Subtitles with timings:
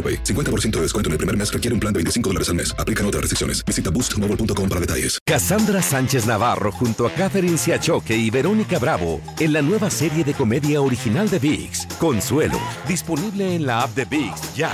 [0.00, 0.24] AroPay.
[0.24, 2.74] 50% de descuento en el primer mes requiere un plan de 25 dólares al mes.
[2.78, 3.62] Aplican otras restricciones.
[3.66, 5.18] Visita boostmobile.com para detalles.
[5.26, 10.32] Cassandra Sánchez Navarro junto a Catherine Siachoque y Verónica Bravo en la nueva serie de
[10.34, 14.72] comedia original de VIX, Consuelo, disponible en la app de VIX ya.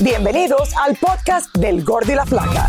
[0.00, 2.68] Bienvenidos al podcast del Gordi y la Flaca.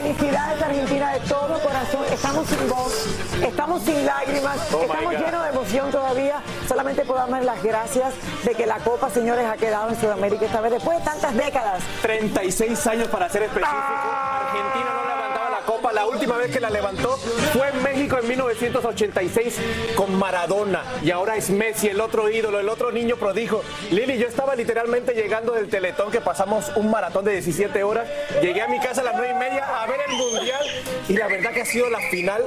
[0.00, 2.04] Felicidades Argentina de todo corazón.
[2.12, 3.06] Estamos sin voz,
[3.42, 6.40] estamos sin lágrimas, estamos llenos de emoción todavía.
[6.68, 10.60] Solamente puedo dar las gracias de que la Copa, señores, ha quedado en Sudamérica esta
[10.60, 11.82] vez después de tantas décadas.
[12.02, 13.74] 36 años para ser específico.
[13.74, 15.27] Argentina no la
[15.68, 15.92] copa.
[15.92, 17.18] La última vez que la levantó
[17.52, 19.60] fue en México en 1986
[19.94, 20.82] con Maradona.
[21.02, 23.60] Y ahora es Messi, el otro ídolo, el otro niño prodigio.
[23.90, 28.08] Lili, yo estaba literalmente llegando del Teletón que pasamos un maratón de 17 horas.
[28.40, 30.64] Llegué a mi casa a las 9 y media a ver el Mundial.
[31.06, 32.44] Y la verdad que ha sido la final.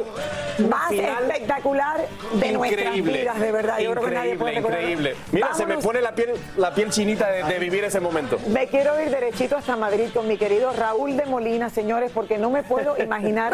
[0.68, 3.80] Más final espectacular de nuestras increíble, vidas, de verdad.
[3.80, 5.16] Yo creo que nadie puede increíble.
[5.32, 8.40] Mira, se me pone la piel, la piel chinita de, de vivir ese momento.
[8.48, 12.50] Me quiero ir derechito hasta Madrid con mi querido Raúl de Molina, señores, porque no
[12.50, 13.54] me puedo imaginar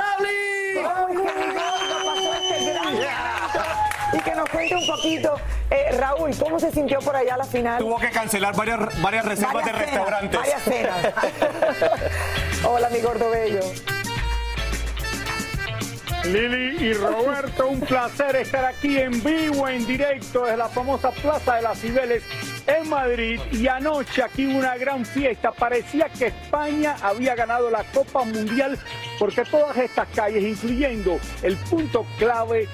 [0.83, 3.59] cómo es que mi gordo pasó este gran momento.
[4.13, 5.35] y que nos cuente un poquito.
[5.69, 7.79] Eh, Raúl, ¿cómo se sintió por allá la final?
[7.79, 10.39] Tuvo que cancelar varias, varias reservas Varias de cenas, restaurantes.
[10.39, 11.13] Varias cenas.
[12.63, 13.61] Hola, mi gordo bello.
[16.25, 21.55] Lili y Roberto, un placer estar aquí en vivo, en directo desde la famosa Plaza
[21.55, 22.23] de las Cibeles
[22.67, 23.39] en Madrid.
[23.51, 25.51] Y anoche aquí una gran fiesta.
[25.51, 28.77] Parecía que España había ganado la Copa Mundial
[29.17, 32.67] porque todas estas calles, incluyendo el punto clave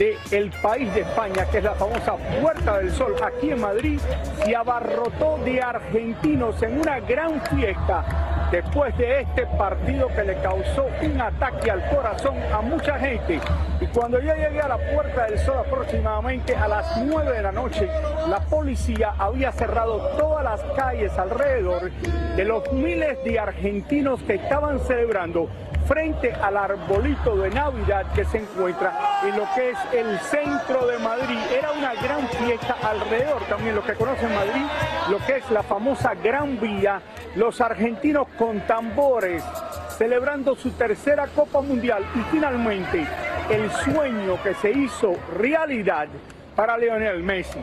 [0.00, 4.00] del país de España, que es la famosa Puerta del Sol, aquí en Madrid,
[4.42, 10.86] se abarrotó de argentinos en una gran fiesta después de este partido que le causó
[11.02, 13.40] un ataque al corazón a mucha gente.
[13.78, 17.52] Y cuando yo llegué a la Puerta del Sol aproximadamente a las 9 de la
[17.52, 17.86] noche,
[18.26, 21.90] la policía había cerrado todas las calles alrededor
[22.36, 25.50] de los miles de argentinos que estaban celebrando
[25.90, 31.00] frente al arbolito de Navidad que se encuentra en lo que es el centro de
[31.00, 31.36] Madrid.
[31.52, 34.62] Era una gran fiesta alrededor también, lo que conocen Madrid,
[35.10, 37.02] lo que es la famosa Gran Vía,
[37.34, 39.42] los argentinos con tambores
[39.98, 43.04] celebrando su tercera Copa Mundial y finalmente
[43.50, 46.06] el sueño que se hizo realidad
[46.54, 47.58] para Lionel Messi.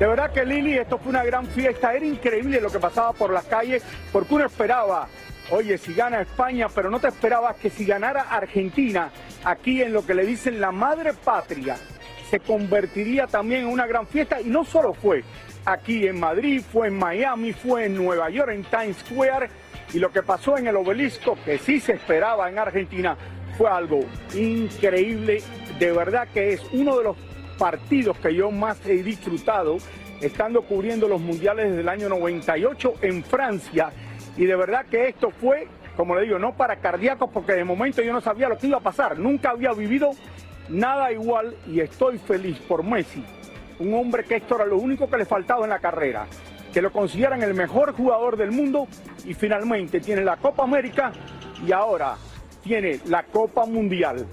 [0.00, 3.32] De verdad que Lili, esto fue una gran fiesta, era increíble lo que pasaba por
[3.32, 5.06] las calles, porque uno esperaba
[5.52, 9.10] Oye, si gana España, pero no te esperabas que si ganara Argentina,
[9.44, 11.76] aquí en lo que le dicen la madre patria,
[12.30, 14.40] se convertiría también en una gran fiesta.
[14.40, 15.24] Y no solo fue
[15.64, 19.50] aquí en Madrid, fue en Miami, fue en Nueva York, en Times Square.
[19.92, 23.16] Y lo que pasó en el obelisco, que sí se esperaba en Argentina,
[23.58, 25.42] fue algo increíble.
[25.80, 27.16] De verdad que es uno de los
[27.60, 29.76] partidos que yo más he disfrutado,
[30.22, 33.90] estando cubriendo los mundiales desde el año 98 en Francia
[34.38, 38.00] y de verdad que esto fue, como le digo, no para cardíacos, porque de momento
[38.00, 39.18] yo no sabía lo que iba a pasar.
[39.18, 40.12] Nunca había vivido
[40.70, 43.22] nada igual y estoy feliz por Messi.
[43.78, 46.26] Un hombre que esto era lo único que le faltaba en la carrera.
[46.72, 48.88] Que lo consideran el mejor jugador del mundo
[49.26, 51.12] y finalmente tiene la Copa América
[51.66, 52.16] y ahora
[52.62, 54.26] tiene la Copa Mundial.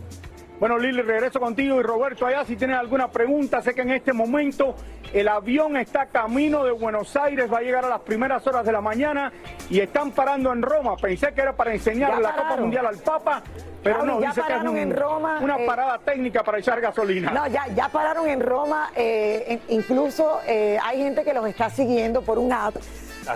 [0.59, 2.43] Bueno, Lili, regreso contigo y Roberto allá.
[2.43, 4.75] Si tienen alguna pregunta, sé que en este momento
[5.13, 8.73] El avión está camino de Buenos Aires, va a llegar a las primeras horas de
[8.73, 9.31] la mañana
[9.69, 10.97] y están parando en Roma.
[10.97, 13.41] Pensé que era para enseñarle la Copa Mundial al Papa,
[13.81, 16.57] pero no, ya dice que es pararon un- en Roma, una eh, parada técnica para
[16.59, 17.31] echar gasolina.
[17.31, 22.21] No, ya, ya pararon en Roma, eh, incluso eh, hay gente que los está siguiendo
[22.21, 22.75] por un app.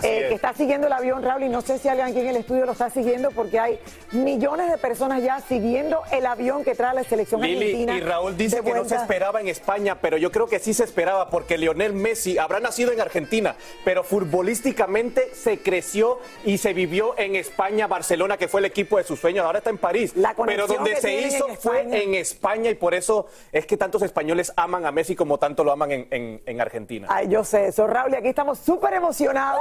[0.02, 0.28] Eh, es.
[0.28, 2.64] que está siguiendo el avión, Raúl, y no sé si alguien aquí en el estudio
[2.66, 3.78] lo está siguiendo porque hay
[4.12, 7.96] millones de personas ya siguiendo el avión que trae la selección Lili argentina.
[7.96, 10.84] y Raúl dice que no se esperaba en España, pero yo creo que sí se
[10.84, 13.54] esperaba porque Lionel Messi habrá nacido en Argentina,
[13.84, 19.04] pero futbolísticamente se creció y se vivió en España, Barcelona, que fue el equipo de
[19.04, 20.12] sus sueños, ahora está en París.
[20.16, 24.02] La Pero donde se hizo en fue en España y por eso es que tantos
[24.02, 27.06] españoles aman a Messi como tanto lo aman en, en- en Argentina.
[27.10, 29.60] Ay, yo sé eso, Raúl, y aquí estamos súper emocionados.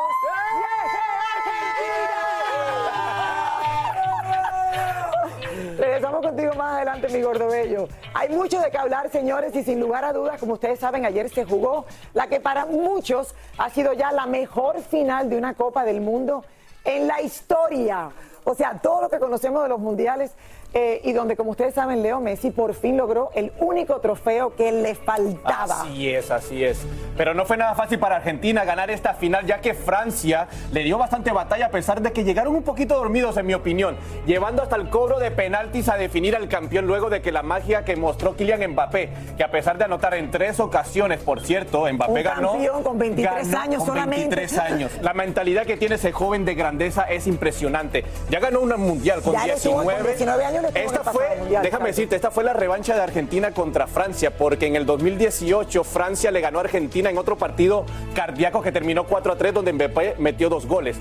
[6.32, 7.90] Contigo más adelante, mi gordo bello.
[8.14, 11.30] Hay mucho de qué hablar, señores, y sin lugar a dudas, como ustedes saben, ayer
[11.30, 15.84] se jugó la que para muchos ha sido ya la mejor final de una Copa
[15.84, 16.46] del Mundo
[16.86, 18.12] en la historia.
[18.46, 20.32] O sea, todo lo que conocemos de los mundiales
[20.74, 24.72] eh, y donde, como ustedes saben, Leo Messi por fin logró el único trofeo que
[24.72, 25.82] le faltaba.
[25.82, 26.80] Así es, así es.
[27.18, 30.98] Pero no fue nada fácil para Argentina ganar esta final, ya que Francia le dio
[30.98, 34.78] bastante batalla a pesar de que llegaron un poquito dormidos, en mi opinión, llevando hasta
[34.78, 38.36] el cobro de penaltis a definir al campeón luego de que la magia que mostró
[38.38, 42.52] Kylian Mbappé, que a pesar de anotar en tres ocasiones, por cierto, Mbappé Un ganó.
[42.54, 44.36] campeón con 23 años con solamente.
[44.36, 44.92] 23 años.
[45.02, 48.06] La mentalidad que tiene ese joven de grandeza es impresionante.
[48.30, 50.04] Ya ganó una mundial con Ya con 19.
[50.04, 54.36] 19 años Esta fue, mundial, déjame decirte, esta fue la revancha de Argentina contra Francia,
[54.38, 59.06] porque en el 2018 Francia le ganó a Argentina en otro partido cardíaco que terminó
[59.06, 60.98] 4 a 3, donde Mbappé metió dos goles.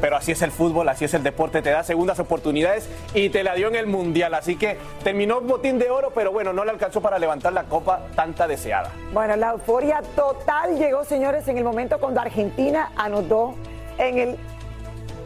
[0.00, 3.44] Pero así es el fútbol, así es el deporte, te da segundas oportunidades y te
[3.44, 4.32] la dio en el Mundial.
[4.32, 8.06] Así que terminó botín de oro, pero bueno, no le alcanzó para levantar la copa
[8.16, 8.90] tanta deseada.
[9.12, 13.54] Bueno, la euforia total llegó, señores, en el momento cuando Argentina anotó
[13.98, 14.38] en el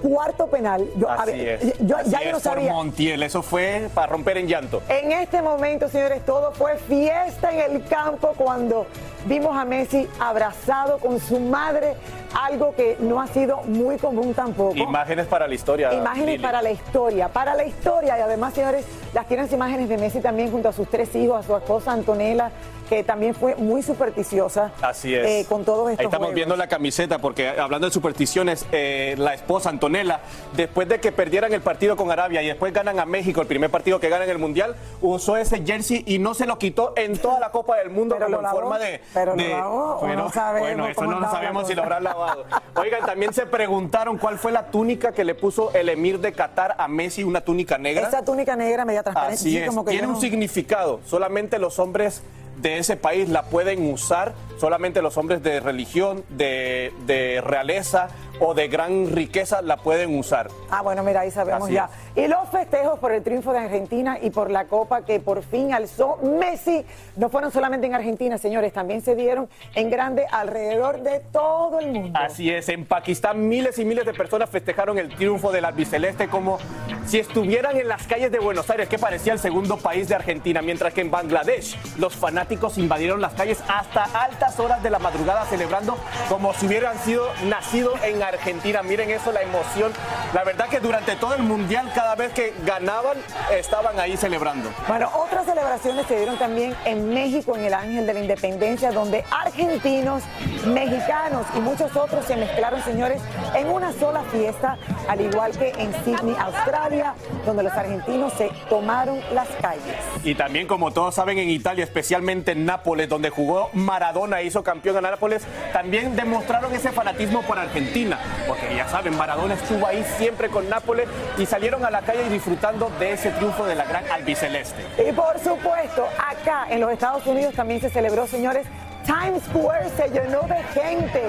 [0.08, 0.86] cuarto penal.
[0.96, 1.78] Yo, a Así ver, es.
[1.80, 2.72] yo- Así ya yo no es por sabía.
[2.72, 4.82] Montiel, eso fue para romper en llanto.
[4.88, 8.86] En este momento, señores, todo fue fiesta en el campo cuando
[9.26, 11.94] vimos a Messi abrazado con su madre,
[12.34, 14.76] algo que no ha sido muy común tampoco.
[14.76, 15.92] Imágenes para la historia.
[15.94, 16.42] Imágenes Lili.
[16.42, 18.84] para la historia, para la historia y además, señores,
[19.14, 22.50] las tienes imágenes de Messi también junto a sus tres hijos, a su esposa Antonella,
[22.88, 24.72] que también fue muy supersticiosa.
[24.82, 25.26] Así es.
[25.26, 26.34] eh, con todos estos Ahí estamos juegos.
[26.34, 30.20] viendo la camiseta, porque hablando de supersticiones, eh, la esposa Antonella,
[30.54, 33.70] después de que perdieran el partido con Arabia y después ganan a México, el primer
[33.70, 37.16] partido que ganan en el Mundial, usó ese jersey y no se lo quitó en
[37.18, 39.00] toda la Copa del Mundo Pero como lo en forma de...
[39.14, 41.82] pero lo de- lavó, o bueno, no sabemos bueno, eso no lo sabemos si lo
[41.82, 41.96] cosa.
[41.96, 42.44] habrá lavado.
[42.76, 46.74] Oigan, también se preguntaron cuál fue la túnica que le puso el emir de Qatar
[46.78, 48.08] a Messi, una túnica negra.
[48.08, 49.34] Esa túnica negra media transparente.
[49.40, 51.00] Así sí, es, como que tiene un no- significado.
[51.06, 52.22] Solamente los hombres
[52.56, 58.08] de ese país la pueden usar, solamente los hombres de religión, de, de realeza
[58.40, 60.48] o de gran riqueza la pueden usar.
[60.70, 61.88] Ah, bueno, mira, ahí sabemos Así ya.
[62.16, 65.72] Y los festejos por el triunfo de Argentina y por la copa que por fin
[65.72, 66.84] alzó Messi
[67.16, 71.92] no fueron solamente en Argentina, señores, también se dieron en grande alrededor de todo el
[71.92, 72.18] mundo.
[72.18, 76.58] Así es, en Pakistán miles y miles de personas festejaron el triunfo del albiceleste como
[77.06, 80.62] si estuvieran en las calles de Buenos Aires, que parecía el segundo país de Argentina,
[80.62, 84.04] mientras que en Bangladesh los fanáticos invadieron las calles hasta
[84.44, 85.96] altas horas de la madrugada celebrando
[86.28, 88.82] como si hubieran sido nacido en Argentina.
[88.82, 89.92] Miren eso, la emoción.
[90.32, 93.16] La verdad que durante todo el mundial, cada vez que ganaban,
[93.52, 94.70] estaban ahí celebrando.
[94.86, 99.24] Bueno, otras celebraciones se dieron también en México, en el Ángel de la Independencia, donde
[99.30, 100.22] argentinos,
[100.66, 103.22] mexicanos y muchos otros se mezclaron, señores,
[103.54, 104.76] en una sola fiesta,
[105.08, 107.14] al igual que en Sydney, Australia,
[107.46, 109.96] donde los argentinos se tomaron las calles.
[110.22, 114.96] Y también, como todos saben, en Italia, especialmente en Nápoles, donde jugó Maradona hizo campeón
[114.96, 118.18] a Nápoles, también demostraron ese fanatismo por Argentina.
[118.46, 122.90] Porque ya saben, Maradona estuvo ahí siempre con Nápoles y salieron a la calle disfrutando
[122.98, 124.82] de ese triunfo de la gran albiceleste.
[125.08, 128.66] Y por supuesto, acá en los Estados Unidos también se celebró, señores.
[129.04, 131.22] Times Square se llenó de gente,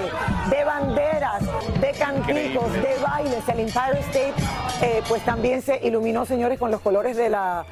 [0.49, 1.43] de banderas,
[1.81, 3.49] de canticos, de bailes.
[3.49, 4.33] El Empire State,
[4.81, 7.65] eh, pues también se iluminó, señores, con los colores de la,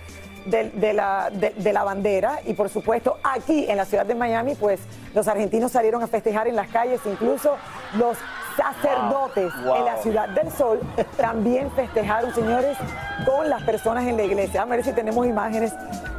[0.45, 2.39] de, de la, de, de la bandera.
[2.45, 4.79] Y por supuesto, aquí en la ciudad de Miami, pues
[5.13, 7.55] los argentinos salieron a festejar en las calles, incluso
[7.97, 8.17] los
[8.55, 9.75] sacerdotes Wow, wow.
[9.77, 10.79] en la ciudad del sol
[11.17, 12.77] también festejaron, señores,
[13.25, 14.61] con las personas en la iglesia.
[14.61, 15.73] A ver si tenemos imágenes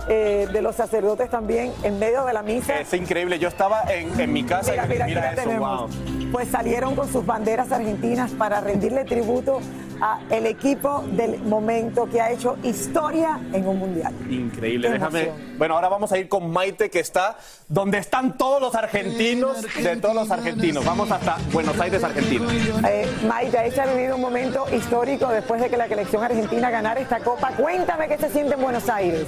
[0.09, 2.79] eh, de los sacerdotes también en medio de la misa.
[2.81, 3.39] Es increíble.
[3.39, 5.91] Yo estaba en, en mi casa Mira, y mira, aquí la eso, tenemos.
[5.91, 6.31] wow.
[6.33, 9.61] Pues salieron con sus banderas argentinas para rendirle tributo
[10.01, 14.13] a el equipo del momento que ha hecho historia en un mundial.
[14.29, 15.31] Increíble, déjame.
[15.57, 17.37] Bueno, ahora vamos a ir con Maite, que está
[17.69, 20.85] donde están todos los argentinos de todos los argentinos.
[20.85, 22.45] Vamos hasta Buenos Aires, Argentina.
[22.89, 27.01] Eh, Maite, ella ha vivido un momento histórico después de que la selección argentina ganara
[27.01, 27.53] esta copa.
[27.53, 29.25] Cuéntame qué se siente en Buenos Aires.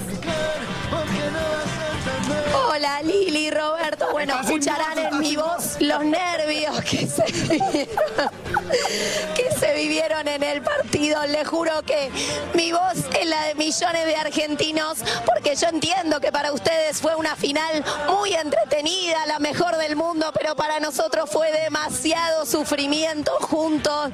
[2.54, 3.86] Hola Lili, Roberto.
[4.12, 8.30] Bueno, escucharán en mi voz los nervios que se vivieron,
[9.34, 11.24] que se vivieron en el partido.
[11.26, 12.10] Les juro que
[12.54, 17.14] mi voz es la de millones de argentinos, porque yo entiendo que para ustedes fue
[17.16, 24.10] una final muy entretenida, la mejor del mundo, pero para nosotros fue demasiado sufrimiento juntos.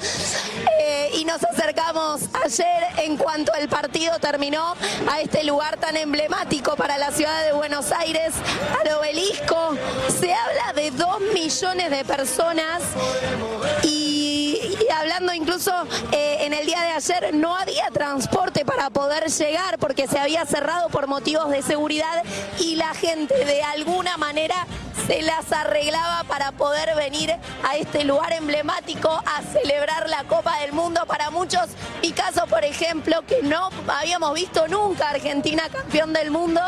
[0.81, 4.75] Eh, y nos acercamos ayer en cuanto el partido terminó
[5.11, 8.33] a este lugar tan emblemático para la ciudad de Buenos Aires,
[8.81, 9.72] al obelisco.
[10.09, 12.83] Se habla de dos millones de personas
[13.83, 14.61] y,
[14.93, 15.73] hablando incluso
[16.13, 20.45] eh, en el día de ayer no había transporte para poder llegar porque se había
[20.45, 22.23] cerrado por motivos de seguridad
[22.59, 24.67] y la gente de alguna manera
[25.07, 30.73] se las arreglaba para poder venir a este lugar emblemático a celebrar la Copa del
[30.73, 31.05] Mundo.
[31.07, 36.61] Para muchos, Picasso, por ejemplo, que no habíamos visto nunca Argentina campeón del mundo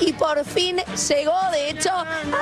[0.00, 0.76] y por fin
[1.08, 1.38] llegó.
[1.52, 1.90] De hecho,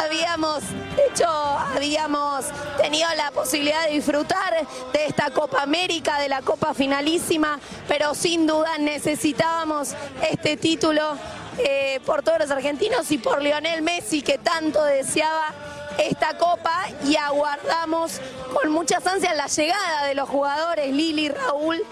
[0.00, 0.62] habíamos,
[0.96, 2.46] de hecho, habíamos
[2.80, 8.46] tenido la posibilidad de disfrutar de esta Copa América, de la Copa finalísima, pero sin
[8.46, 9.94] duda necesitábamos
[10.30, 11.16] este título
[11.58, 15.52] eh, por todos los argentinos y por Lionel Messi, que tanto deseaba
[15.98, 18.20] esta copa y aguardamos
[18.54, 21.84] con muchas ansias la llegada de los jugadores Lili y Raúl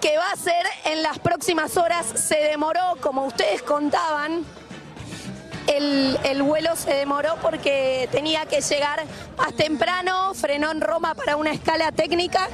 [0.00, 2.04] que va a ser en las próximas horas.
[2.14, 4.44] Se demoró, como ustedes contaban,
[5.66, 9.04] el, el vuelo se demoró porque tenía que llegar
[9.36, 12.48] más temprano, frenó en Roma para una escala técnica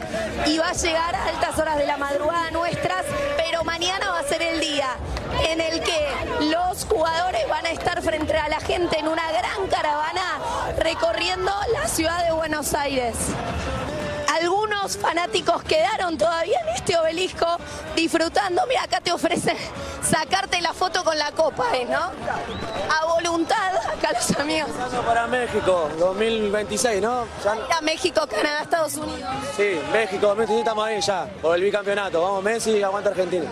[0.46, 3.04] y va a llegar a altas horas de la madrugada nuestras,
[3.36, 4.88] pero mañana va a ser el día
[5.48, 6.08] en el que
[6.40, 10.22] los jugadores van a estar frente a la gente en una gran caravana
[10.78, 13.16] recorriendo la ciudad de Buenos Aires.
[14.32, 17.46] Algunos fanáticos quedaron todavía en este obelisco
[17.96, 18.62] disfrutando.
[18.68, 19.56] Mira, acá te ofrecen
[20.02, 21.84] sacarte la foto con la copa, ¿eh?
[21.90, 21.98] ¿no?
[21.98, 24.70] A voluntad, acá los amigos.
[25.04, 27.26] Para México, 2026, ¿no?
[27.44, 29.28] Ya- A México, Canadá, Estados Unidos.
[29.56, 32.22] sí, México, 2026 estamos ahí ya, por el bicampeonato.
[32.22, 33.50] Vamos Messi, aguanta Argentina.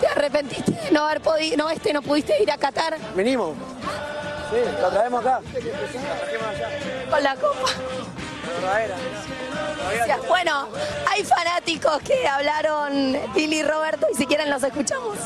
[0.00, 3.54] Te arrepentiste de no haber podido, no, este no pudiste ir a Qatar ¿Venimos?
[4.50, 5.40] Sí, lo traemos acá.
[7.10, 7.68] con la copa.
[10.28, 10.68] Bueno,
[11.10, 15.18] hay fanáticos que hablaron Lili y Roberto y si quieren los escuchamos.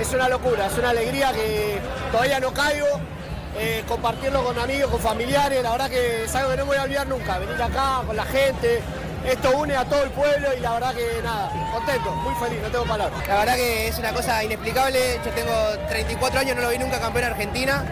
[0.00, 1.80] Es una locura, es una alegría que
[2.12, 2.86] todavía no caigo.
[3.58, 6.76] eh, compartirlo con amigos, con familiares, la verdad que es algo que no me voy
[6.76, 7.38] a olvidar nunca.
[7.38, 8.82] Venir acá con la gente,
[9.24, 12.68] esto une a todo el pueblo y la verdad que nada, contento, muy feliz, no
[12.68, 13.26] tengo palabras.
[13.26, 15.20] La verdad que es una cosa inexplicable.
[15.24, 15.52] Yo tengo
[15.88, 17.82] 34 años, no lo vi nunca campeón argentina.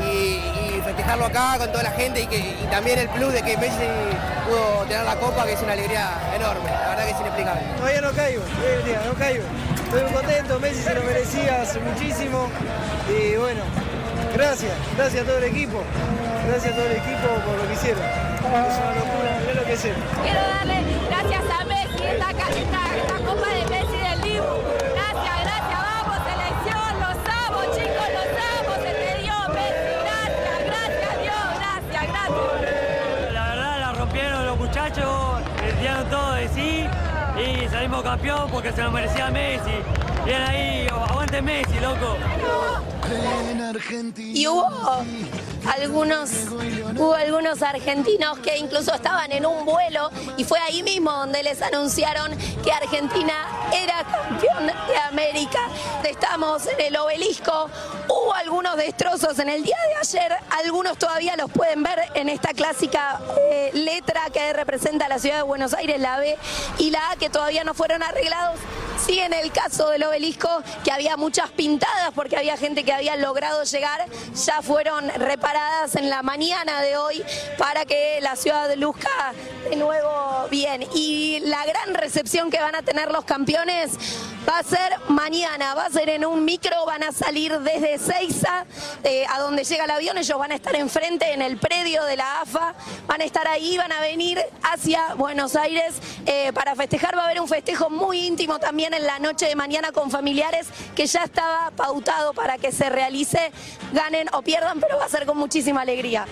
[0.00, 0.40] Y,
[0.76, 3.56] y festejarlo acá con toda la gente y, que, y también el plus de que
[3.56, 3.86] Messi
[4.48, 6.70] pudo tener la copa, que es una alegría enorme.
[6.70, 7.62] La verdad que es inexplicable.
[7.76, 8.42] Todavía no caigo,
[9.06, 9.44] no caigo.
[9.84, 12.48] Estoy muy contento, Messi se lo merecía hace muchísimo.
[13.08, 13.62] Y bueno,
[14.34, 15.82] gracias, gracias a todo el equipo.
[16.48, 18.02] Gracias a todo el equipo por lo que hicieron.
[18.02, 19.80] Es una locura, mirá lo que es.
[19.80, 22.91] Quiero darle gracias a Messi, esta, esta,
[34.82, 35.42] muchachos,
[35.80, 36.84] dieron todo de sí
[37.38, 39.70] y salimos campeón porque se lo merecía Messi.
[40.24, 42.16] Bien ahí, aguante Messi, loco.
[44.16, 45.04] Y hubo
[45.76, 46.30] algunos,
[46.96, 51.62] hubo algunos argentinos que incluso estaban en un vuelo y fue ahí mismo donde les
[51.62, 55.68] anunciaron que Argentina era campeón de América.
[56.08, 57.68] Estamos en el obelisco.
[58.08, 62.54] Hubo algunos destrozos en el día de ayer, algunos todavía los pueden ver en esta
[62.54, 66.36] clásica eh, letra que representa la ciudad de Buenos Aires, la B
[66.78, 68.58] y la A, que todavía no fueron arreglados.
[69.04, 70.48] Sí, en el caso del obelisco,
[70.84, 76.08] que había muchas pintadas porque había gente que había logrado llegar, ya fueron reparadas en
[76.08, 77.22] la mañana de hoy
[77.58, 79.10] para que la ciudad luzca
[79.68, 80.86] de nuevo bien.
[80.94, 83.98] Y la gran recepción que van a tener los campeones
[84.48, 88.66] va a ser mañana, va a ser en un micro, van a salir desde Seiza,
[89.04, 92.16] eh, a donde llega el avión, ellos van a estar enfrente en el predio de
[92.16, 92.74] la AFA,
[93.06, 95.94] van a estar ahí, van a venir hacia Buenos Aires
[96.26, 99.54] eh, para festejar, va a haber un festejo muy íntimo también en la noche de
[99.54, 103.52] mañana con familiares que ya estaba pautado para que se realice,
[103.92, 106.26] ganen o pierdan, pero va a ser con muchísima alegría.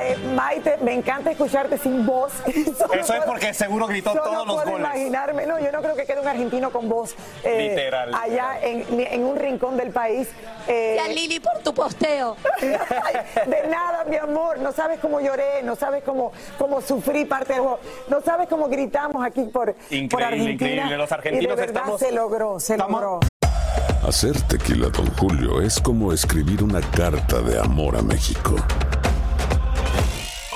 [0.00, 2.32] Eh, Maite, me encanta escucharte sin voz.
[2.46, 4.86] Eso es porque seguro gritó Yo todos no los puedo goles.
[4.86, 7.14] imaginarme, no, yo no creo que quede un argentino con voz
[7.44, 10.28] eh, Literal, allá En, en un rincón del país.
[10.66, 12.36] Eh, Ya, Lili, por tu posteo.
[12.60, 17.62] de nada, mi amor, no sabes cómo lloré, no sabes cómo, cómo sufrí parte del
[17.62, 17.78] juego,
[18.08, 20.52] no sabes cómo gritamos aquí por, por Increíble, Argentina.
[20.52, 20.96] increíble.
[20.96, 22.00] Los y de argentinos verdad estamos.
[22.00, 23.20] se logró, se estamos- logró.
[24.06, 28.54] Hacer tequila, Don Julio, es como escribir una carta de amor a México.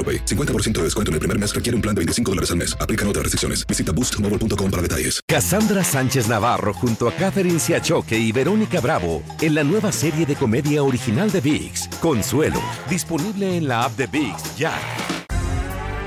[0.00, 0.24] AroPay.
[0.24, 2.74] 50% de descuento en el primer mes requiere un plan de 25 dólares al mes.
[2.80, 3.66] Aplican otras restricciones.
[3.66, 5.20] Visita boostmobile.com para detalles.
[5.26, 10.36] Cassandra Sánchez Navarro junto a Catherine Siachoque y Verónica Bravo en la nueva serie de
[10.36, 14.72] comedia original de VIX, Consuelo, disponible en la app de VIX ya.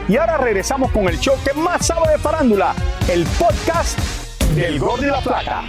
[0.07, 2.75] Y ahora regresamos con el show que más sabe de farándula,
[3.09, 3.97] el podcast
[4.55, 5.63] del Gol de la Plata.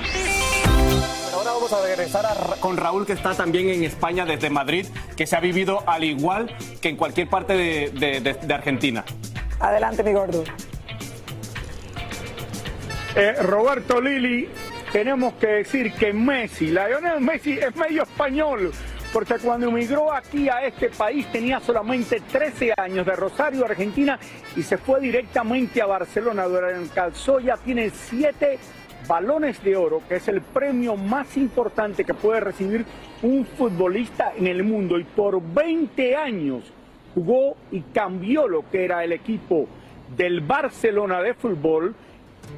[1.45, 4.87] Ahora vamos a regresar a Ra- con Raúl, que está también en España desde Madrid,
[5.15, 9.05] que se ha vivido al igual que en cualquier parte de, de- de- de Argentina.
[9.61, 10.43] Adelante, mi gordo.
[13.15, 14.49] Eh, Roberto Lili,
[14.91, 18.73] tenemos que decir que Messi, Lionel Messi es medio español,
[19.13, 24.19] porque cuando emigró aquí a este país tenía solamente 13 años de Rosario, Argentina,
[24.57, 28.59] y se fue directamente a Barcelona, donde alcanzó ya tiene 7
[29.07, 32.85] balones de oro, que es el premio más importante que puede recibir
[33.23, 36.65] un futbolista en el mundo, y por 20 años
[37.15, 39.67] jugó y cambió lo que era el equipo
[40.17, 41.95] del Barcelona de fútbol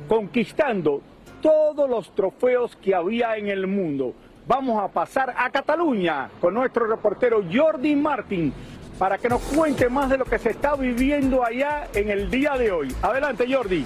[0.09, 1.03] conquistando
[1.41, 4.15] todos los trofeos que había en el mundo.
[4.47, 8.53] Vamos a pasar a Cataluña con nuestro reportero Jordi Martín
[8.99, 12.57] para que nos cuente más de lo que se está viviendo allá en el día
[12.57, 12.95] de hoy.
[13.03, 13.85] Adelante Jordi.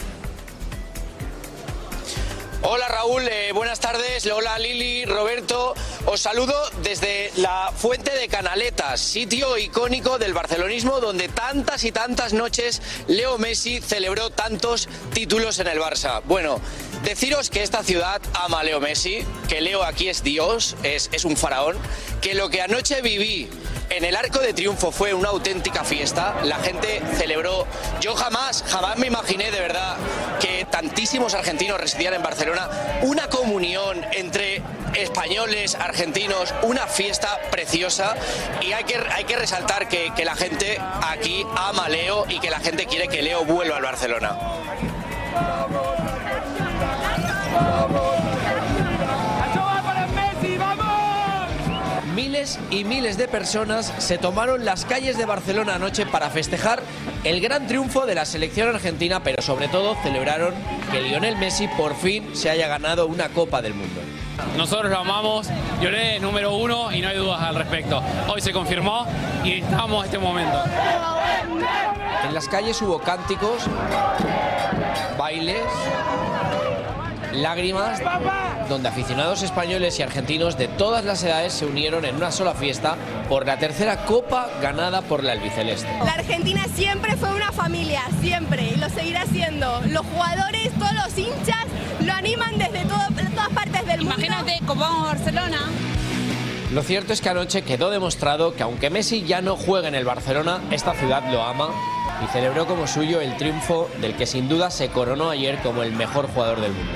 [2.63, 4.27] Hola Raúl, eh, buenas tardes.
[4.27, 5.75] Hola Lili, Roberto.
[6.05, 12.35] Os saludo desde la Fuente de Canaletas, sitio icónico del barcelonismo donde tantas y tantas
[12.35, 16.21] noches Leo Messi celebró tantos títulos en el Barça.
[16.27, 16.61] Bueno,
[17.03, 21.25] deciros que esta ciudad ama a Leo Messi, que Leo aquí es Dios, es, es
[21.25, 21.79] un faraón,
[22.21, 23.49] que lo que anoche viví
[23.91, 26.37] en el Arco de Triunfo fue una auténtica fiesta.
[26.45, 27.67] La gente celebró.
[28.01, 29.97] Yo jamás, jamás me imaginé de verdad
[30.41, 32.69] que tantísimos argentinos residían en Barcelona.
[33.03, 34.63] Una comunión entre
[34.95, 38.15] españoles, argentinos, una fiesta preciosa.
[38.61, 42.39] Y hay que, hay que resaltar que, que la gente aquí ama a Leo y
[42.39, 44.37] que la gente quiere que Leo vuelva al Barcelona.
[52.41, 56.81] Miles y miles de personas se tomaron las calles de Barcelona anoche para festejar
[57.23, 60.55] el gran triunfo de la selección argentina, pero sobre todo celebraron
[60.91, 64.01] que Lionel Messi por fin se haya ganado una Copa del Mundo.
[64.57, 65.49] Nosotros lo amamos,
[65.83, 68.03] lloré número uno y no hay dudas al respecto.
[68.27, 69.05] Hoy se confirmó
[69.45, 70.65] y estamos este momento.
[72.27, 73.65] En las calles hubo cánticos,
[75.19, 75.61] bailes,
[77.33, 78.01] lágrimas,
[78.69, 82.97] donde aficionados españoles y argentinos de todas las edades se unieron en una sola fiesta
[83.29, 85.89] por la tercera copa ganada por la albiceleste.
[86.05, 89.81] La Argentina siempre fue una familia, siempre, y lo seguirá siendo.
[89.89, 91.65] Los jugadores, todos los hinchas
[92.01, 93.01] lo animan desde todo-
[93.35, 94.15] todas partes del mundo.
[94.17, 95.59] Imagínate, como vamos a Barcelona.
[96.73, 100.05] Lo cierto es que anoche quedó demostrado que aunque Messi ya no juega en el
[100.05, 101.71] Barcelona, esta ciudad lo ama
[102.25, 105.91] y celebró como suyo el triunfo del que sin duda se coronó ayer como el
[105.91, 106.93] mejor jugador del mundo.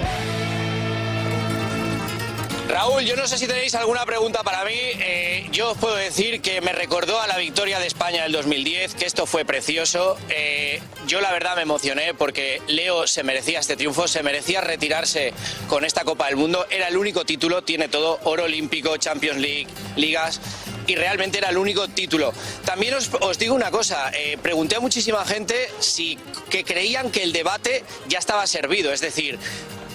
[2.68, 4.72] Raúl, yo no sé si tenéis alguna pregunta para mí.
[4.74, 8.94] Eh, yo os puedo decir que me recordó a la victoria de España del 2010,
[8.94, 10.16] que esto fue precioso.
[10.30, 15.34] Eh, yo la verdad me emocioné porque Leo se merecía este triunfo, se merecía retirarse
[15.68, 16.66] con esta Copa del Mundo.
[16.70, 20.40] Era el único título, tiene todo, oro olímpico, Champions League, ligas.
[20.86, 22.32] Y realmente era el único título.
[22.64, 27.84] También os, digo una cosa, eh, pregunté a muchísima gente si creían que el debate
[28.06, 29.38] ya estaba servido, es decir,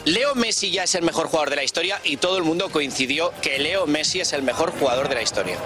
[0.06, 3.32] Leo Messi ya es el mejor jugador de la historia y todo el mundo coincidió
[3.42, 5.58] que Leo Messi es el mejor jugador de la historia.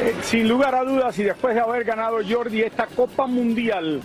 [0.00, 4.00] Eh, sin lugar a dudas, y después de haber ganado Jordi esta Copa Mundial,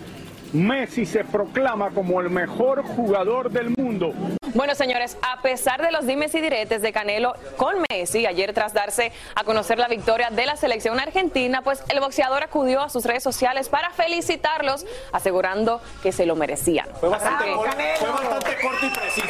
[0.53, 4.13] Messi se proclama como el mejor jugador del mundo.
[4.53, 8.71] Bueno, señores, a pesar de los dimes y diretes de Canelo con Messi, ayer tras
[8.71, 13.03] darse a conocer la victoria de la selección argentina, pues el boxeador acudió a sus
[13.03, 16.87] redes sociales para felicitarlos, asegurando que se lo merecían.
[16.99, 19.27] Fue bastante, cor- fue bastante corto y preciso.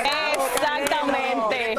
[0.77, 1.75] Exactamente.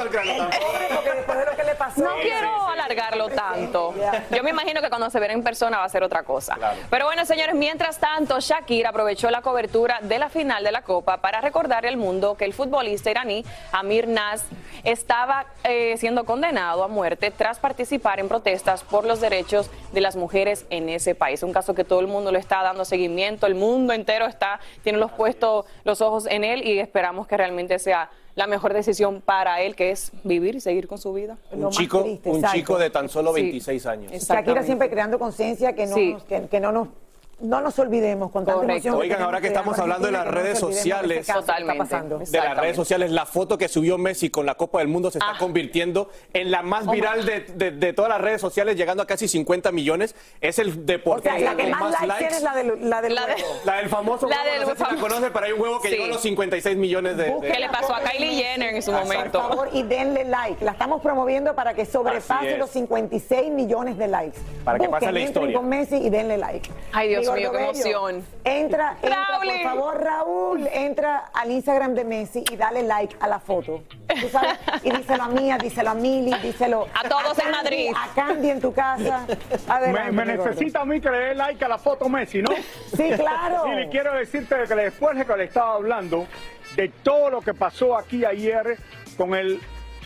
[1.96, 3.94] No quiero alargarlo tanto.
[4.30, 6.57] Yo me imagino que cuando se ven en persona va a ser otra cosa.
[6.90, 11.18] Pero bueno, señores, mientras tanto, Shakira aprovechó la cobertura de la final de la Copa
[11.18, 14.44] para recordarle al mundo que el futbolista iraní Amir Naz
[14.83, 20.16] estaba eh, siendo condenado a muerte tras participar en protestas por los derechos de las
[20.16, 21.42] mujeres en ese país.
[21.42, 24.98] Un caso que todo el mundo le está dando seguimiento, el mundo entero está tiene
[24.98, 29.61] los puestos los ojos en él y esperamos que realmente sea la mejor decisión para
[29.62, 31.38] él, que es vivir y seguir con su vida.
[31.53, 34.12] Un chico, un chico de tan solo 26 años.
[34.12, 36.12] Shakira siempre creando conciencia que, no Sí.
[36.14, 36.88] nos- que, que no nos
[37.40, 38.94] no nos olvidemos con tanta emoción.
[38.94, 41.33] que Oigan, tenemos ahora que estamos por hablando de las que no redes sociales, este
[41.33, 42.18] que está pasando.
[42.18, 45.18] de las redes sociales, la foto que subió Messi con la Copa del Mundo se
[45.18, 45.38] está Ah.
[45.38, 49.07] convirtiendo en la más Oh, viral de, de- de todas las redes sociales, llegando a
[49.07, 50.14] casi 50 millones.
[50.40, 52.37] Es el O deportista sea, la que con más más likes likes.
[52.37, 53.35] es la del, la del La de-.
[53.64, 55.61] La del famoso La huevo, del no sé si la famoso- conoce, pero hay un
[55.61, 55.94] huevo que Sí.
[55.94, 57.35] llegó a los 56 millones de...
[57.40, 59.40] ¿Qué le pasó a Kylie Jenner en su Por momento?
[59.40, 60.64] favor, y denle like.
[60.64, 64.38] La estamos promoviendo para que sobrepase los 56 millones de likes.
[64.64, 65.57] Para que pase la historia.
[65.57, 66.70] con Messi y denle like.
[66.92, 68.25] Ay, Dios Mío, qué emoción.
[68.45, 73.39] Entra, entra, por favor, Raúl, entra al Instagram de Messi y dale like a la
[73.39, 73.83] foto.
[74.21, 77.93] Tú sabes, y díselo a Mía, díselo a Mili, díselo A todos en Candy, Madrid.
[77.97, 79.27] A Candy en tu casa.
[79.27, 82.51] Me, Adelante, necesita a mí que le dé like a la foto Messi, ¿no?
[82.97, 83.65] Sí, claro.
[83.73, 86.27] Y le quiero decirte que después de que le estaba hablando
[86.77, 88.79] de todo lo que pasó aquí ayer
[89.17, 89.61] con el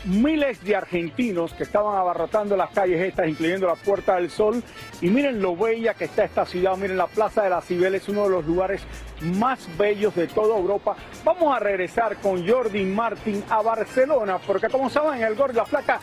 [0.05, 4.63] miles de argentinos que estaban abarrotando las calles estas, incluyendo la Puerta del Sol.
[5.01, 6.75] Y miren lo bella que está esta ciudad.
[6.77, 8.81] Miren la Plaza de las Cibeles, uno de los lugares
[9.21, 10.95] más bellos de toda Europa.
[11.23, 15.65] Vamos a regresar con Jordi Martín a Barcelona, porque como saben, el Gol de la
[15.65, 15.99] Flaca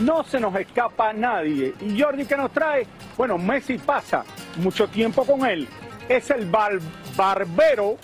[0.00, 1.72] no se nos escapa nadie.
[1.80, 2.86] Y Jordi, ¿qué nos trae?
[3.16, 4.24] Bueno, Messi pasa
[4.56, 5.66] mucho tiempo con él.
[6.08, 6.78] Es el bar-
[7.16, 7.96] barbero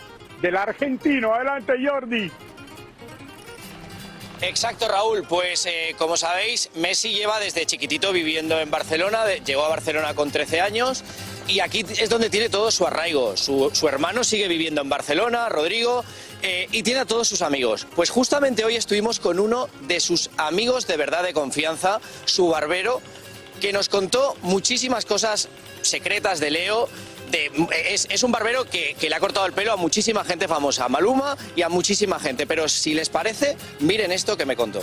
[0.43, 1.33] del argentino.
[1.35, 2.31] Adelante, Jordi.
[4.41, 5.25] Exacto, Raúl.
[5.29, 9.25] Pues eh, como sabéis, Messi lleva desde chiquitito viviendo en Barcelona.
[9.45, 11.05] llegó a Barcelona con 13 años
[11.47, 13.37] y aquí es donde tiene todo su arraigo.
[13.37, 16.05] Su, su hermano sigue viviendo en Barcelona, Rodrigo,
[16.43, 17.87] eh, y tiene a todos sus amigos.
[17.95, 23.01] Pues justamente hoy estuvimos con uno de sus amigos de verdad de confianza, su barbero,
[23.61, 25.49] que nos contó muchísimas cosas
[25.83, 26.89] secretas de Leo.
[27.35, 30.47] De- es, es un barbero que, que le ha cortado el pelo a muchísima gente
[30.49, 32.47] famosa, a Maluma y a muchísima gente.
[32.47, 34.81] Pero si les parece, miren esto que me contó.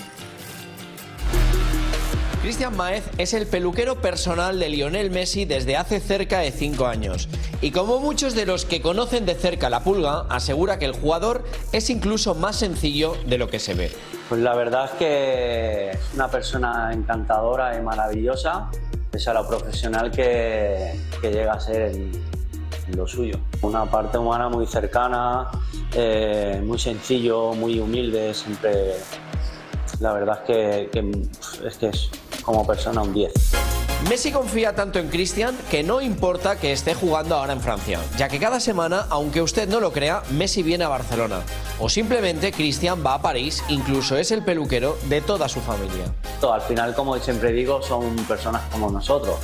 [2.42, 7.30] Cristian Maez es el peluquero personal de Lionel Messi desde hace cerca de 5 años.
[7.62, 11.44] Y como muchos de los que conocen de cerca la pulga, asegura que el jugador
[11.72, 13.92] es incluso más sencillo de lo que se ve.
[14.28, 18.72] Pues la verdad es que es una persona encantadora y maravillosa,
[19.12, 22.12] pese a lo profesional que, que llega a ser en,
[22.96, 23.38] lo suyo.
[23.62, 25.50] Una parte humana muy cercana,
[25.94, 28.96] eh, muy sencillo, muy humilde, siempre.
[30.00, 32.10] La verdad es que, que- es que es
[32.44, 33.32] como persona un 10.
[34.10, 38.28] Messi confía tanto en Cristian que no importa que esté jugando ahora en Francia, ya
[38.30, 41.42] que cada semana, aunque usted no lo crea, Messi viene a Barcelona.
[41.80, 46.06] O simplemente Cristian va a París, incluso es el peluquero de toda su familia.
[46.52, 49.36] Al final, como siempre digo, son personas como nosotros.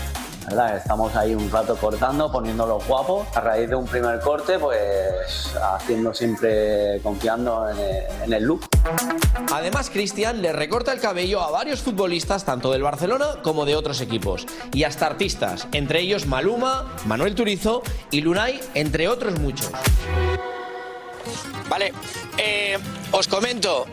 [0.48, 0.78] ¿Verdad?
[0.78, 3.28] Estamos ahí un rato cortando, poniéndolos guapos.
[3.36, 8.68] A raíz de un primer corte, pues haciendo siempre, confiando en el, en el look.
[9.52, 14.00] Además, Cristian le recorta el cabello a varios futbolistas, tanto del Barcelona como de otros
[14.02, 19.72] equipos, y hasta artistas, entre ellos Maluma, Manuel Turizo y Lunay, entre otros muchos.
[21.70, 21.94] Vale,
[22.38, 22.78] eh,
[23.12, 23.86] os comento.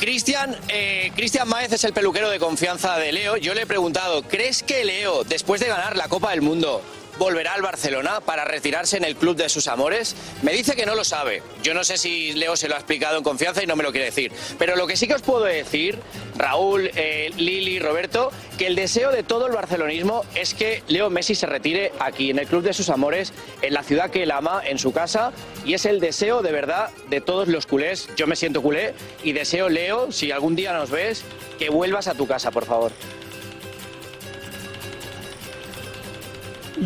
[0.00, 3.36] Cristian eh, Cristian Maez es el peluquero de confianza de Leo.
[3.36, 6.82] Yo le he preguntado, ¿crees que Leo, después de ganar la Copa del Mundo,
[7.20, 10.16] volverá al Barcelona para retirarse en el club de sus amores?
[10.40, 11.42] Me dice que no lo sabe.
[11.62, 13.92] Yo no sé si Leo se lo ha explicado en confianza y no me lo
[13.92, 14.32] quiere decir.
[14.58, 15.98] Pero lo que sí que os puedo decir,
[16.36, 21.34] Raúl, eh, Lili, Roberto, que el deseo de todo el barcelonismo es que Leo Messi
[21.34, 24.62] se retire aquí, en el club de sus amores, en la ciudad que él ama,
[24.64, 25.32] en su casa.
[25.66, 28.08] Y es el deseo de verdad de todos los culés.
[28.16, 31.22] Yo me siento culé y deseo, Leo, si algún día nos ves,
[31.58, 32.92] que vuelvas a tu casa, por favor.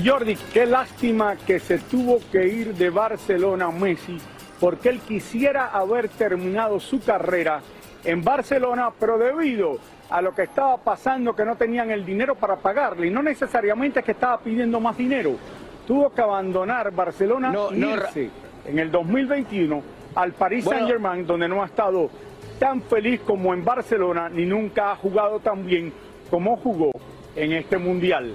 [0.04, 4.18] Jordi, qué lástima que se tuvo que ir de Barcelona Messi
[4.60, 7.60] porque él quisiera haber terminado su carrera
[8.04, 9.78] en Barcelona, pero debido
[10.10, 14.00] a lo que estaba pasando, que no tenían el dinero para pagarle, y no necesariamente
[14.00, 15.36] es que estaba pidiendo más dinero,
[15.86, 18.30] tuvo que abandonar Barcelona y irse
[18.64, 19.82] en el 2021
[20.14, 22.10] al Paris Saint Germain, donde no ha estado
[22.58, 25.92] tan feliz como en Barcelona, ni nunca ha jugado tan bien
[26.30, 26.90] como jugó
[27.34, 28.34] en este mundial.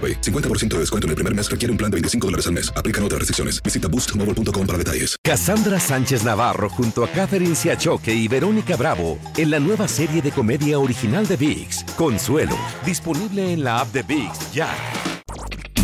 [0.00, 0.20] AroPay.
[0.22, 2.72] 50% de descuento en el primer mes requiere un plan de 25 dólares al mes.
[2.74, 3.62] Aplican otras restricciones.
[3.62, 5.16] Visita boostmobile.com para detalles.
[5.22, 10.30] Cassandra Sánchez Navarro junto a Catherine Siachoque y Verónica Bravo en la nueva serie de
[10.30, 14.68] comedia original de VIX, Consuelo, disponible en la app de VIX ya.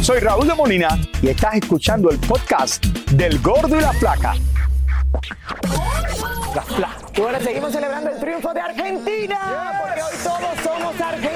[0.02, 0.88] Soy Raúl de Molina
[1.20, 4.34] y estás escuchando el podcast del Gordo y la Flaca.
[6.54, 6.96] La Flaca.
[7.16, 11.35] Y bueno, seguimos celebrando el triunfo de Argentina, porque hoy todos somos argentinos.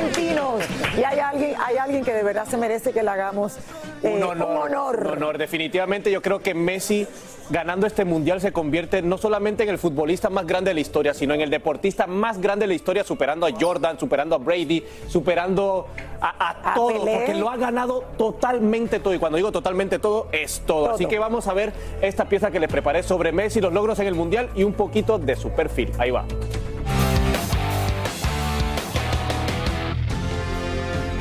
[0.96, 3.56] Y hay alguien, hay alguien que de verdad se merece que le hagamos
[4.02, 5.38] eh, un honor, un honor.
[5.38, 7.06] Definitivamente yo creo que Messi
[7.48, 11.14] ganando este mundial se convierte no solamente en el futbolista más grande de la historia,
[11.14, 14.84] sino en el deportista más grande de la historia, superando a Jordan, superando a Brady,
[15.08, 15.88] superando
[16.20, 19.14] a, todo, porque lo ha ganado totalmente todo.
[19.14, 20.84] Y cuando digo totalmente todo, es todo.
[20.84, 20.94] Todo.
[20.94, 24.06] Así que vamos a ver esta pieza que les preparé sobre Messi, los logros en
[24.06, 25.92] el mundial y un poquito de su perfil.
[25.98, 26.24] Ahí va.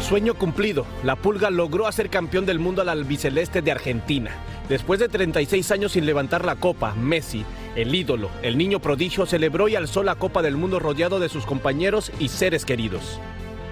[0.10, 0.88] Sueño cumplido.
[1.04, 4.32] La Pulga logró hacer campeón del mundo al albiceleste de Argentina.
[4.67, 7.45] Después de 36 años sin levantar la copa, Messi,
[7.76, 11.45] el ídolo, el niño prodigio, celebró y alzó la Copa del Mundo rodeado de sus
[11.45, 13.19] compañeros y seres queridos.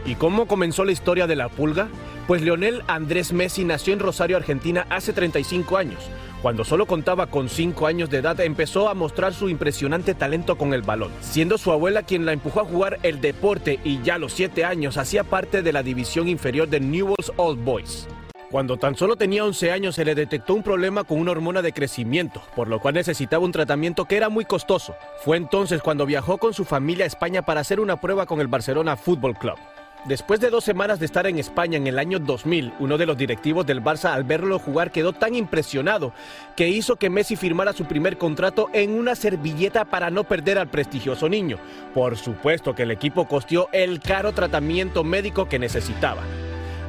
[0.08, 1.90] ¿Y cómo comenzó la historia de la Pulga?
[2.28, 6.00] Pues Leonel Andrés Messi nació en Rosario, Argentina, hace 35 años.
[6.42, 10.74] Cuando solo contaba con 5 años de edad, empezó a mostrar su impresionante talento con
[10.74, 14.18] el balón, siendo su abuela quien la empujó a jugar el deporte y ya a
[14.18, 18.08] los 7 años hacía parte de la división inferior de Newell's Old Boys.
[18.50, 21.74] Cuando tan solo tenía 11 años se le detectó un problema con una hormona de
[21.74, 24.96] crecimiento, por lo cual necesitaba un tratamiento que era muy costoso.
[25.26, 28.48] Fue entonces cuando viajó con su familia a España para hacer una prueba con el
[28.48, 29.58] Barcelona Fútbol Club.
[30.06, 33.18] Después de dos semanas de estar en España en el año 2000, uno de los
[33.18, 36.14] directivos del Barça al verlo jugar quedó tan impresionado
[36.56, 40.70] que hizo que Messi firmara su primer contrato en una servilleta para no perder al
[40.70, 41.58] prestigioso niño.
[41.94, 46.22] Por supuesto que el equipo costeó el caro tratamiento médico que necesitaba.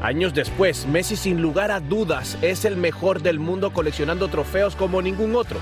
[0.01, 5.03] Años después, Messi sin lugar a dudas es el mejor del mundo coleccionando trofeos como
[5.03, 5.59] ningún otro,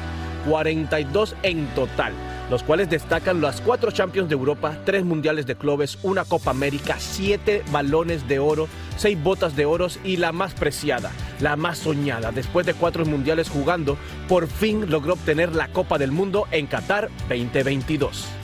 [0.46, 2.12] 42 en total,
[2.50, 6.96] los cuales destacan las cuatro Champions de Europa, tres Mundiales de Clubes, una Copa América,
[6.98, 12.32] siete balones de oro, seis botas de oros y la más preciada, la más soñada,
[12.32, 13.96] después de cuatro Mundiales jugando,
[14.28, 18.35] por fin logró obtener la Copa del Mundo en Qatar 2022.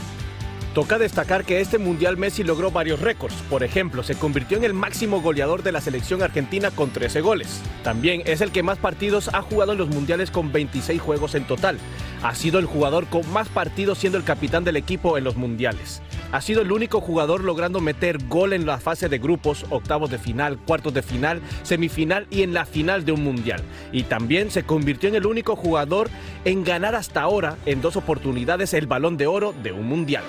[0.75, 3.35] Toca destacar que este Mundial Messi logró varios récords.
[3.51, 7.61] Por ejemplo, se convirtió en el máximo goleador de la selección argentina con 13 goles.
[7.85, 11.45] También es el que más partidos ha jugado en los Mundiales con 26 juegos en
[11.45, 11.79] total.
[12.23, 16.01] Ha sido el jugador con más partidos siendo el capitán del equipo en los Mundiales.
[16.33, 20.17] Ha sido el único jugador logrando meter gol en la fase de grupos, octavos de
[20.17, 23.61] final, cuartos de final, semifinal y en la final de un Mundial.
[23.93, 26.09] Y también se convirtió en el único jugador
[26.47, 30.25] en ganar hasta ahora en dos oportunidades el balón de oro de un Mundial.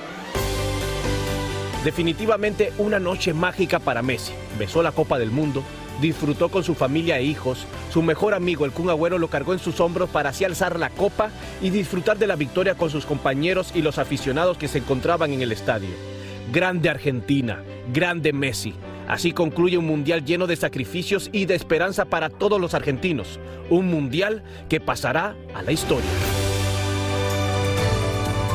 [1.85, 4.33] Definitivamente una noche mágica para Messi.
[4.59, 5.63] Besó la Copa del Mundo,
[6.01, 7.65] disfrutó con su familia e hijos.
[7.91, 10.89] Su mejor amigo, el Kun Agüero, lo cargó en sus hombros para así alzar la
[10.89, 11.29] copa
[11.62, 15.41] y disfrutar de la victoria con sus compañeros y los aficionados que se encontraban en
[15.41, 15.89] el estadio.
[16.51, 18.73] Grande Argentina, grande Messi.
[19.08, 23.39] Así concluye un mundial lleno de sacrificios y de esperanza para todos los argentinos.
[23.69, 26.10] Un mundial que pasará a la historia.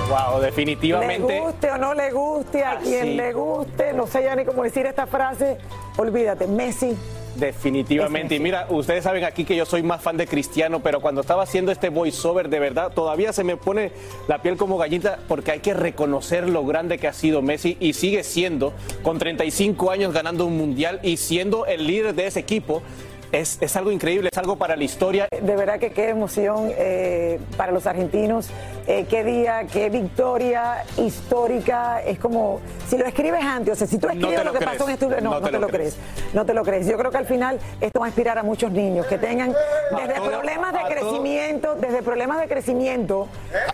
[0.08, 1.34] Wow, definitivamente.
[1.34, 2.88] Le guste o no le guste, a Así.
[2.88, 5.58] quien le guste, no sé ya ni cómo decir esta frase,
[5.98, 6.96] olvídate, Messi
[7.38, 8.34] Definitivamente.
[8.34, 11.44] Y mira, ustedes saben aquí que yo soy más fan de Cristiano, pero cuando estaba
[11.44, 13.92] haciendo este voiceover, de verdad, todavía se me pone
[14.26, 17.92] la piel como gallita porque hay que reconocer lo grande que ha sido Messi y
[17.92, 18.72] sigue siendo,
[19.02, 22.82] con 35 años ganando un mundial y siendo el líder de ese equipo
[23.32, 25.28] es, es, algo increíble, es algo para la historia.
[25.30, 28.48] De verdad que qué emoción eh, para los argentinos,
[28.86, 32.02] eh, qué día, qué victoria histórica.
[32.02, 34.94] Es como, si lo escribes antes, o sea, si tú escribes lo, que pasó en
[34.94, 35.96] este no, no, te, lo crees.
[36.32, 36.86] No te lo crees.
[36.86, 39.54] Yo creo que al final esto va a inspirar a muchos niños que tengan
[39.90, 43.28] desde problemas de crecimiento, desde problemas de crecimiento.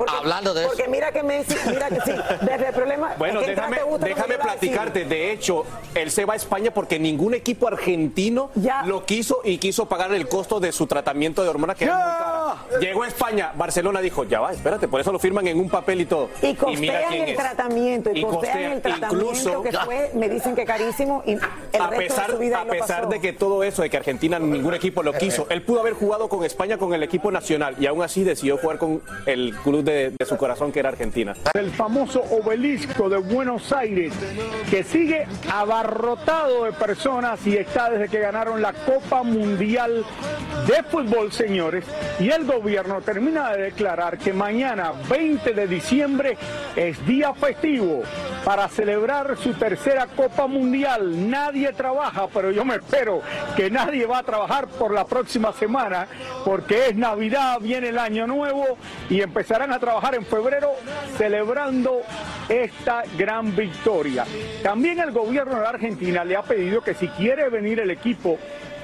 [0.08, 2.12] Hablando de porque mira que Messi, mira que sí,
[2.42, 3.16] desde problemas.
[3.18, 5.04] Bueno, déjame, déjame platicarte.
[5.04, 5.64] De hecho,
[5.94, 8.50] él se va a España porque ningún equipo argentino
[8.84, 12.04] lo quiso y quiso pagar el costo de su tratamiento de hormonas que era muy
[12.04, 12.80] cara.
[12.80, 16.00] Llegó a España, Barcelona dijo, ya va, espérate, por eso lo firman en un papel
[16.00, 16.30] y todo.
[16.42, 21.22] Y costean el tratamiento, y, costean, el tratamiento incluso, que fue, me dicen que carísimo,
[21.26, 21.40] y el
[21.80, 24.74] a pesar, de su vida A pesar de que todo eso, de que Argentina ningún
[24.74, 28.02] equipo lo quiso, él pudo haber jugado con España con el equipo nacional y aún
[28.02, 31.35] así decidió jugar con el club de, de su corazón que era Argentina.
[31.54, 34.12] El famoso obelisco de Buenos Aires,
[34.70, 41.33] que sigue abarrotado de personas y está desde que ganaron la Copa Mundial de Fútbol,
[41.33, 41.85] señores,
[42.20, 46.38] y el gobierno termina de declarar que mañana, 20 de diciembre,
[46.77, 48.03] es día festivo
[48.44, 51.29] para celebrar su tercera Copa Mundial.
[51.29, 53.23] Nadie trabaja, pero yo me espero
[53.57, 56.07] que nadie va a trabajar por la próxima semana,
[56.44, 58.79] porque es Navidad, viene el Año Nuevo
[59.11, 60.75] y empezarán a trabajar en febrero
[61.18, 62.03] celebrando
[62.49, 64.25] esta gran victoria.
[64.62, 68.38] También el gobierno de Argentina le ha pedido que si quiere venir el equipo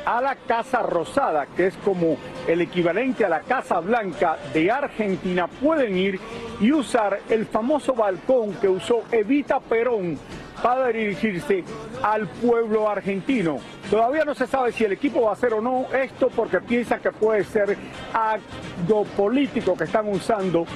[0.04, 5.46] a la Casa Rosada, que es como el equivalente a la Casa Blanca de Argentina,
[5.46, 6.20] pueden ir
[6.60, 10.18] y usar el famoso balcón que usó Evita Perón
[10.62, 11.64] para dirigirse
[12.02, 13.58] al pueblo argentino.
[13.90, 16.98] Todavía no se sabe si el equipo va a hacer o no esto porque piensa
[16.98, 17.76] que puede ser
[18.12, 20.66] algo político que están usando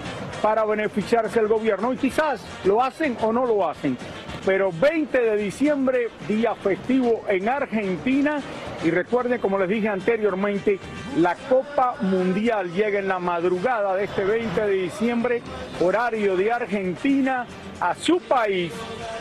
[0.43, 3.97] para beneficiarse el gobierno y quizás lo hacen o no lo hacen.
[4.45, 8.43] Pero 20 de diciembre, día festivo en Argentina
[8.85, 10.79] y recuerden, como les dije anteriormente,
[11.17, 15.43] la Copa Mundial llega en la madrugada de este 20 de diciembre,
[15.81, 17.47] horario de Argentina,
[17.81, 18.73] a su país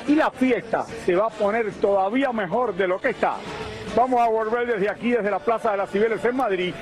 [0.08, 3.36] y la fiesta se va a poner todavía mejor de lo que está.
[3.95, 6.73] Vamos a volver desde aquí, desde la Plaza de las Cibeles en Madrid,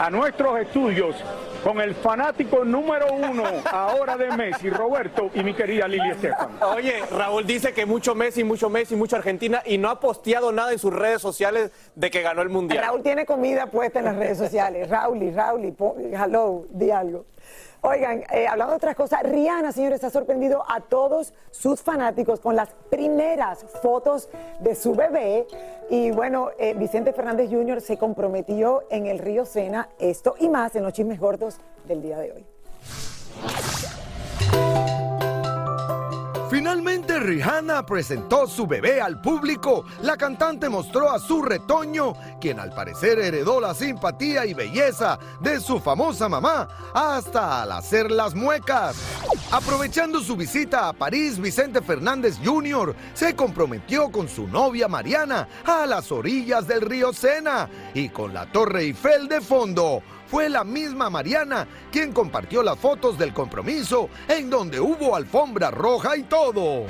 [0.00, 1.16] a nuestros estudios
[1.64, 6.50] con el fanático número uno ahora de Messi, Roberto y mi querida Lili Estefan.
[6.76, 10.72] Oye, Raúl dice que mucho Messi, mucho Messi, mucho Argentina y no ha posteado nada
[10.72, 12.84] en sus redes sociales de que ganó el Mundial.
[12.84, 14.90] Raúl tiene comida puesta en las redes sociales.
[14.90, 15.74] Raúl y Raúl y
[16.14, 17.24] hello, di algo.
[17.86, 22.56] Oigan, eh, hablando de otras cosas, Rihanna, señores, ha sorprendido a todos sus fanáticos con
[22.56, 24.30] las primeras fotos
[24.60, 25.46] de su bebé.
[25.90, 27.82] Y bueno, eh, Vicente Fernández Jr.
[27.82, 32.18] se comprometió en el río Sena, esto y más en los chismes gordos del día
[32.18, 32.46] de hoy.
[36.74, 39.84] Finalmente Rihanna presentó su bebé al público.
[40.02, 45.60] La cantante mostró a su retoño, quien al parecer heredó la simpatía y belleza de
[45.60, 48.96] su famosa mamá, hasta al hacer las muecas.
[49.52, 52.96] Aprovechando su visita a París, Vicente Fernández Jr.
[53.14, 58.50] se comprometió con su novia Mariana a las orillas del río Sena y con la
[58.50, 60.02] Torre Eiffel de fondo
[60.34, 66.16] fue la misma Mariana quien compartió las fotos del compromiso en donde hubo alfombra roja
[66.16, 66.86] y todo.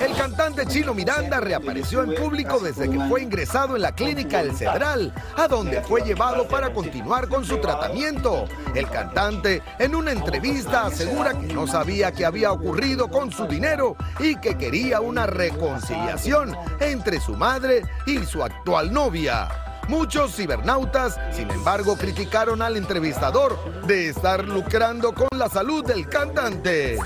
[0.00, 4.54] El cantante chino Miranda reapareció en público desde que fue ingresado en la clínica El
[4.54, 8.44] Cedral, a donde fue llevado para continuar con su tratamiento.
[8.76, 13.96] El cantante en una entrevista asegura que no sabía qué había ocurrido con su dinero
[14.20, 19.71] y que quería una reconciliación entre su madre y su actual novia.
[19.88, 26.98] Muchos cibernautas, sin embargo, criticaron al entrevistador de estar lucrando con la salud del cantante.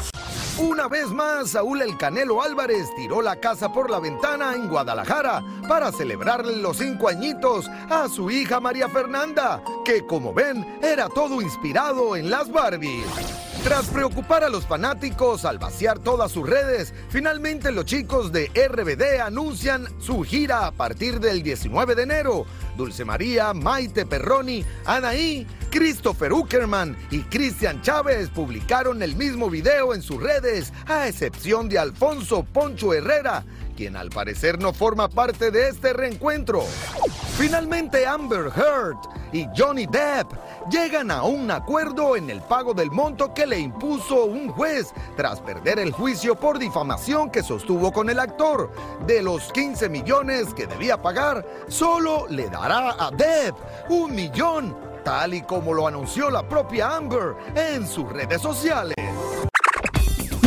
[0.59, 5.43] Una vez más, Saúl El Canelo Álvarez tiró la casa por la ventana en Guadalajara
[5.69, 11.43] para celebrarle los cinco añitos a su hija María Fernanda, que como ven era todo
[11.43, 13.46] inspirado en las Barbies.
[13.67, 19.21] Tras preocupar a los fanáticos al vaciar todas sus redes, finalmente los chicos de RBD
[19.21, 22.47] anuncian su gira a partir del 19 de enero.
[22.77, 30.03] Dulce María, Maite Perroni, Anaí, Christopher Uckerman y Cristian Chávez publicaron el mismo video en
[30.03, 33.45] sus redes, a excepción de Alfonso Poncho Herrera,
[33.77, 36.65] quien al parecer no forma parte de este reencuentro.
[37.37, 38.97] Finalmente Amber Heard
[39.33, 40.33] y Johnny Depp
[40.71, 45.41] llegan a un acuerdo en el pago del monto que le impuso un juez tras
[45.41, 48.73] perder el juicio por difamación que sostuvo con el actor.
[49.07, 53.57] De los 15 millones que debía pagar, solo le dará a Depp
[53.91, 54.75] un millón,
[55.05, 59.16] tal y como lo anunció la propia Amber en sus redes sociales.